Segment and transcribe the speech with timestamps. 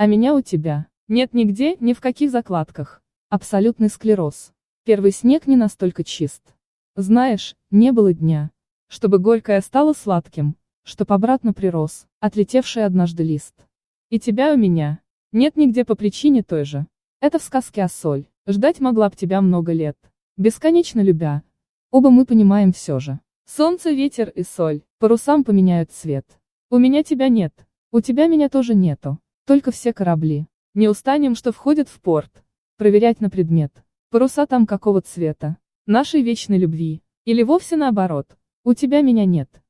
[0.00, 0.86] А меня у тебя.
[1.08, 3.02] Нет нигде, ни в каких закладках.
[3.28, 4.50] Абсолютный склероз.
[4.86, 6.42] Первый снег не настолько чист.
[6.96, 8.50] Знаешь, не было дня.
[8.88, 13.54] Чтобы горькое стало сладким, чтоб обратно прирос, отлетевший однажды лист.
[14.08, 15.00] И тебя у меня.
[15.32, 16.86] Нет нигде по причине той же.
[17.20, 18.24] Это в сказке о соль.
[18.46, 19.98] Ждать могла б тебя много лет.
[20.38, 21.42] Бесконечно любя.
[21.90, 23.20] Оба мы понимаем все же.
[23.44, 26.24] Солнце, ветер и соль, парусам поменяют цвет.
[26.70, 27.52] У меня тебя нет.
[27.92, 29.18] У тебя меня тоже нету.
[29.50, 30.46] Только все корабли.
[30.74, 32.44] Не устанем, что входят в порт.
[32.76, 33.82] Проверять на предмет.
[34.08, 35.56] Паруса там какого цвета.
[35.86, 37.02] Нашей вечной любви.
[37.24, 38.38] Или вовсе наоборот.
[38.62, 39.60] У тебя меня нет.